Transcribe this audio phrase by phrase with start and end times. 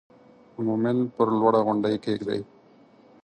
[0.65, 2.39] مومن پر لوړه غونډۍ کېږدئ.